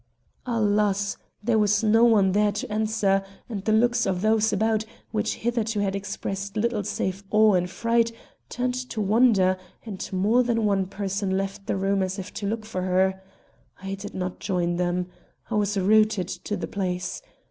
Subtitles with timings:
[0.47, 1.15] Alas!
[1.43, 5.79] there was no one there to answer, and the looks of those about, which hitherto
[5.79, 8.11] had expressed little save awe and fright,
[8.49, 12.65] turned to wonder, and more than one person left the room as if to look
[12.65, 13.21] for her.
[13.79, 15.05] I did not join them.
[15.51, 17.21] I was rooted to the place.